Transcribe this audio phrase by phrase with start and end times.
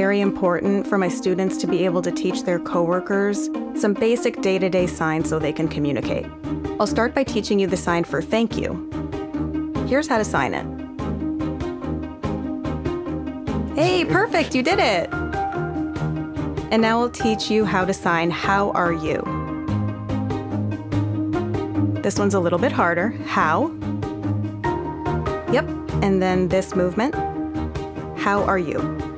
[0.00, 4.58] very important for my students to be able to teach their coworkers some basic day
[4.58, 6.26] to day signs so they can communicate.
[6.78, 8.88] I'll start by teaching you the sign for thank you.
[9.88, 10.64] Here's how to sign it.
[13.74, 15.12] Hey, perfect, you did it!
[16.72, 19.20] And now I'll teach you how to sign how are you.
[22.02, 23.10] This one's a little bit harder.
[23.26, 23.68] How?
[25.52, 25.68] Yep,
[26.02, 27.14] and then this movement.
[28.18, 29.09] How are you?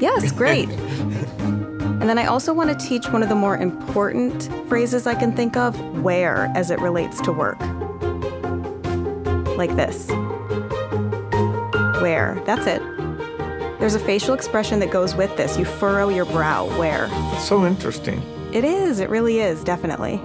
[0.00, 0.68] Yes, great.
[0.68, 5.34] and then I also want to teach one of the more important phrases I can
[5.34, 7.60] think of where as it relates to work.
[9.56, 10.08] Like this.
[12.02, 12.40] Where.
[12.44, 12.82] That's it.
[13.78, 15.58] There's a facial expression that goes with this.
[15.58, 16.66] You furrow your brow.
[16.78, 17.08] Where.
[17.10, 18.22] It's so interesting.
[18.52, 19.00] It is.
[19.00, 20.20] It really is, definitely.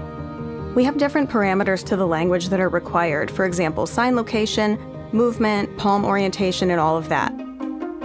[0.75, 3.30] We have different parameters to the language that are required.
[3.30, 4.78] For example, sign location,
[5.11, 7.33] movement, palm orientation, and all of that.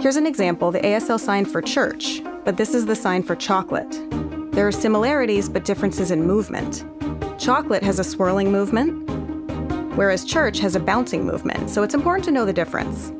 [0.07, 3.91] Here's an example the ASL sign for church, but this is the sign for chocolate.
[4.53, 6.85] There are similarities but differences in movement.
[7.37, 9.09] Chocolate has a swirling movement,
[9.97, 13.11] whereas church has a bouncing movement, so it's important to know the difference.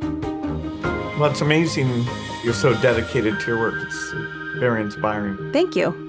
[1.19, 2.05] Well, it's amazing
[2.45, 3.85] you're so dedicated to your work.
[3.85, 4.13] It's
[4.57, 5.51] very inspiring.
[5.51, 6.06] Thank you.